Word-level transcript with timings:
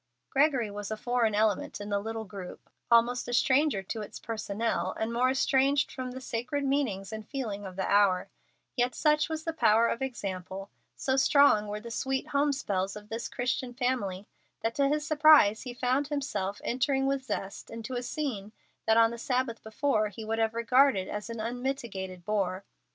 Gregory 0.31 0.71
was 0.71 0.89
a 0.89 0.97
foreign 0.97 1.35
element 1.35 1.79
in 1.79 1.89
the 1.89 1.99
little 1.99 2.23
group, 2.23 2.71
almost 2.89 3.27
a 3.27 3.33
stranger 3.33 3.83
to 3.83 4.01
its 4.01 4.17
personnel, 4.17 4.93
and 4.99 5.13
more 5.13 5.29
estranged 5.29 5.91
from 5.91 6.09
the 6.09 6.19
sacred 6.19 6.63
meanings 6.65 7.13
and 7.13 7.27
feeling 7.29 7.67
of 7.67 7.75
the 7.75 7.87
hour; 7.87 8.27
yet 8.75 8.95
such 8.95 9.29
was 9.29 9.43
the 9.43 9.53
power 9.53 9.87
of 9.87 10.01
example, 10.01 10.71
so 10.95 11.15
strong 11.15 11.67
were 11.67 11.79
the 11.79 11.91
sweet 11.91 12.29
home 12.29 12.51
spells 12.51 12.95
of 12.95 13.09
this 13.09 13.29
Christian 13.29 13.75
family, 13.75 14.25
that 14.61 14.73
to 14.73 14.87
his 14.87 15.05
surprise 15.05 15.61
he 15.61 15.71
found 15.75 16.07
himself 16.07 16.59
entering 16.63 17.05
with 17.05 17.23
zest 17.25 17.69
into 17.69 17.93
a 17.93 18.01
scene 18.01 18.51
that 18.87 18.97
on 18.97 19.11
the 19.11 19.19
Sabbath 19.19 19.61
before 19.61 20.07
he 20.09 20.25
would 20.25 20.39
have 20.39 20.55
regarded 20.55 21.07
as 21.07 21.29
an 21.29 21.39
unmitigated 21.39 22.25
bore. 22.25 22.63